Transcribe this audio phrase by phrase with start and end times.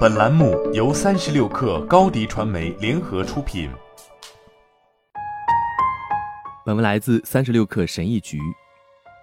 [0.00, 3.70] 本栏目由三十六氪高低传媒联合出品。
[6.66, 8.38] 本文来自三十六氪神译局。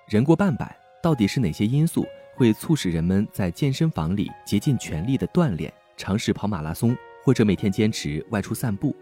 [0.07, 8.95] 人过半百，到底是哪些因素会促使人们在健身房里竭尽全力的锻炼，尝试跑马拉松，或者每天坚持外出散步？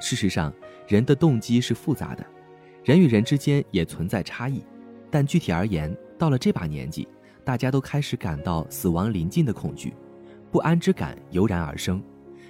[0.00, 0.52] 事实上，
[0.86, 2.26] 人的动机是复杂的，
[2.84, 4.62] 人与人之间也存在差异。
[5.10, 7.08] 但具体而言，到了这把年纪，
[7.44, 9.94] 大家都开始感到死亡临近的恐惧，
[10.50, 12.02] 不安之感油然而生，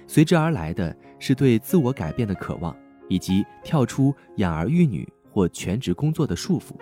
[0.07, 2.75] 随之而来的是对自我改变的渴望，
[3.07, 6.73] 以及跳出养儿育女或全职工作的束缚。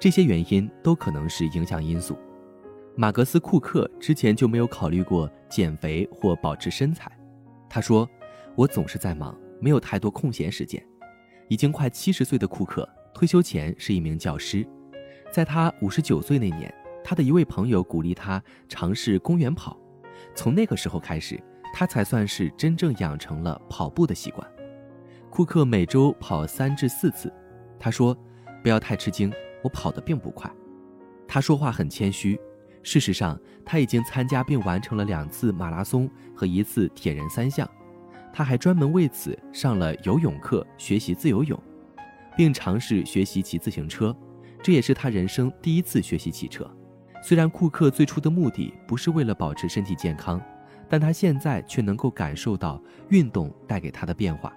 [0.00, 2.16] 这些原因都可能是影响因素。
[2.96, 7.10] 马格斯·库克之前就没有考虑过减肥或保持身材。
[7.68, 8.08] 他说
[8.56, 10.84] ：“我总是在忙，没有太多空闲时间。”
[11.48, 14.66] 已经快七十岁的库克，退休前是一名教师。
[15.30, 16.72] 在他五十九岁那年，
[17.04, 19.78] 他的一位朋友鼓励他尝试公园跑。
[20.34, 21.42] 从那个时候开始，
[21.74, 24.48] 他才算是真正养成了跑步的习惯。
[25.30, 27.32] 库克每周跑三至四次。
[27.78, 28.16] 他说
[28.62, 30.50] ：“不要太吃惊，我跑得并不快。”
[31.28, 32.38] 他说话很谦虚。
[32.82, 37.68] 事实上，他已经参加并完成了两次马拉松和一次铁人三项。
[38.32, 41.60] 他还专门为此上了游泳课，学习自由泳，
[42.36, 44.16] 并尝试学习骑自行车。
[44.62, 46.68] 这也是他人生第一次学习骑车。
[47.22, 50.40] 虽然库克最初的目的不是为了保持身体健康，
[50.88, 54.52] 但他现在却能够感受到运动带给他的变化。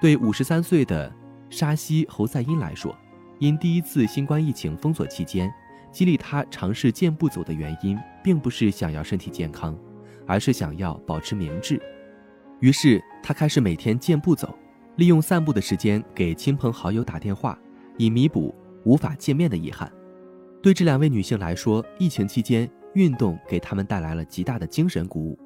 [0.00, 1.12] 对五十三岁的
[1.50, 2.96] 沙西侯赛因来说，
[3.38, 5.52] 因第一次新冠疫情封锁期间，
[5.92, 9.78] 激励他尝试健步走的原因，并不是想要身体健康，
[10.26, 11.80] 而是想要保持明智。
[12.60, 14.56] 于是他开始每天健步走，
[14.96, 17.58] 利用散步的时间给亲朋好友打电话，
[17.98, 18.54] 以弥补。
[18.86, 19.90] 无法见面的遗憾，
[20.64, 25.38] 对这两位女性来说，疫情期间运动给她们带来了极大的精神鼓舞。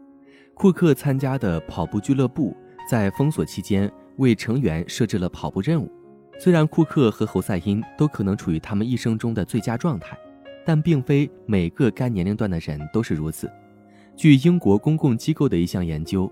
[0.54, 2.56] 库克参加的跑步俱乐部
[2.88, 5.90] 在封锁期间为成员设置了跑步任务。
[6.38, 10.16] 虽然库克和侯赛因都可能处于他们一生中的最佳状态，
[10.64, 13.50] 但并非每个该年龄段的人都是如此。
[14.14, 16.30] 据英国公共机构的一项研究，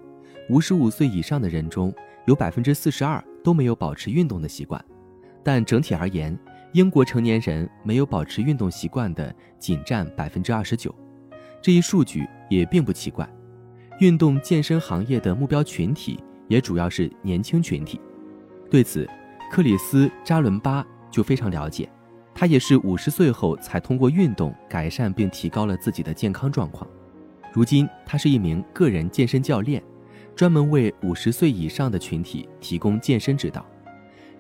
[0.49, 1.93] 五十五岁以上的人中
[2.27, 4.81] 有百分之四十二都没有保持运动的习惯，
[5.43, 6.39] 但整体而言。
[6.77, 10.95] 英国成年人没有保持运动习惯的仅占百分之二十九，
[11.63, 13.27] 这一数据也并不奇怪。
[13.99, 17.99] 运动健身行业的目标群体也主要是年轻群体。
[18.71, 19.09] 对此，
[19.51, 21.89] 克里斯·扎伦巴就非常了解。
[22.35, 26.87] 他也是五十岁后才通过运动改善并提高了自己的健康状况。
[27.55, 29.83] 如今，他是一名个人健身教练，
[30.35, 33.65] 专门为五十岁以上的群体提供健身指导。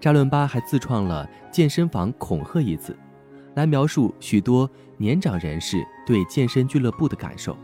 [0.00, 2.96] 扎伦巴还自创了“健身房恐吓”一词，
[3.54, 7.56] 来描述许多年长人士对健身俱乐部的感受。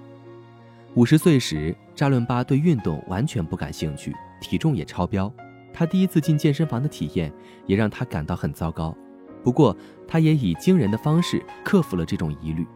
[0.95, 5.33] 五十岁时，扎伦巴对运动完全不感兴趣，体重也超标。
[5.73, 7.33] 他第一次进健身房的体验
[7.67, 8.95] 也让他感到很糟糕。
[9.43, 9.77] 不过，
[10.07, 12.67] 他也以惊人的方式克服了这种疑虑。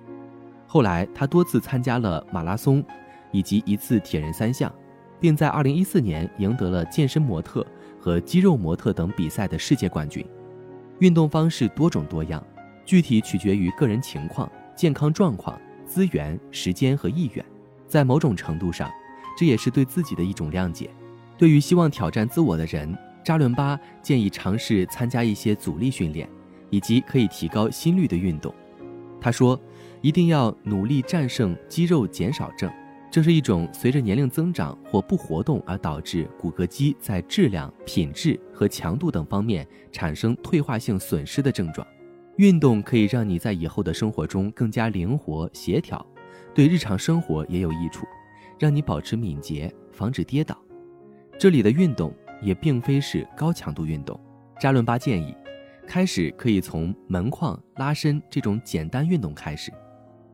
[0.67, 2.85] 后来，他多次参加了马拉松，
[3.33, 4.73] 以及一次铁人三项，
[5.21, 7.67] 并在2014年赢得了健身模特。
[7.99, 10.25] 和肌肉模特等比赛的世界冠军，
[11.01, 12.41] 运动方式多种多样，
[12.85, 17.45] 具体取决于个人情况、健康状况、资源、时间和意愿。
[17.89, 18.89] 在某种程度上，
[19.37, 20.89] 这也是对自己的一种谅解。
[21.37, 26.29] 对于希望挑战自我的人，扎伦巴建议尝试参加一些阻力训练，
[26.71, 28.55] 以及可以提高心率的运动。
[29.21, 29.61] 他说
[30.01, 32.71] ：“一定要努力战胜肌肉减少症。”
[33.17, 41.87] 这是一种随着年龄增长或不活动而导致骨骼肌在质量、品质和强度等方面产生退化性损失的症状。
[42.37, 46.07] 运动可以让你在以后的生活中更加灵活协调，
[46.55, 48.05] 对日常生活也有益处，
[48.59, 50.55] 让你保持敏捷，防止跌倒。
[51.39, 54.21] 这里的运动也并非是高强度运动。
[54.61, 55.35] 扎伦巴建议，
[55.87, 59.73] 开始可以从门框、拉伸这种简单运动开始。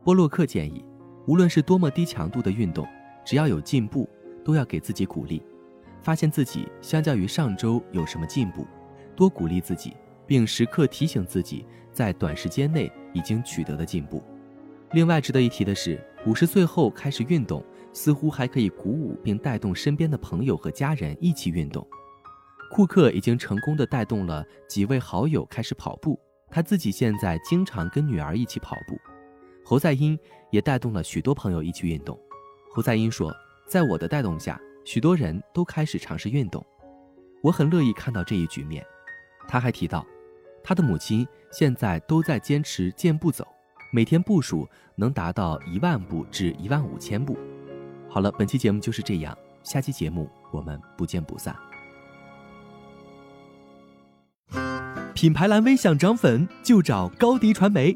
[0.03, 0.83] 波洛克建议。
[1.25, 2.87] 无论是多么低强度的运动，
[3.23, 4.09] 只要有进步，
[4.43, 5.41] 都要给自己鼓励。
[6.01, 8.67] 发现自己相较于上周有什么进步，
[9.15, 9.95] 多鼓励自己，
[10.27, 14.21] 并时刻提醒自己在短时间内已经取得的进步。
[14.91, 17.63] 另外值得一提的是，五十岁后开始运动，
[17.93, 21.87] 似乎还可以鼓舞并带动身边的朋友和家人一起运动。
[22.69, 26.19] 库克已经成功的带动了几位好友开始跑步，
[26.51, 28.97] 他自己现在经常跟女儿一起跑步。
[29.63, 30.17] 侯赛因
[30.51, 32.19] 也带动了许多朋友一起运动。
[32.71, 33.33] 侯赛因说
[33.67, 36.63] 在我的带动下许多人都开始尝试运动。
[37.41, 38.85] 我很乐意看到这一局面。
[39.47, 40.05] 他还提到
[40.63, 43.45] 他的母亲现在都在坚持健步走
[43.91, 47.37] 每天步数能达到一万步至一万五千步。
[48.09, 51.55] 好了本期节目就是这样下期节目我们不见不散。
[55.13, 57.95] 品牌蓝 v 想涨粉就找高迪传媒。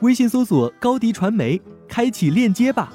[0.00, 2.92] 微信搜索高迪传媒开启链接吧。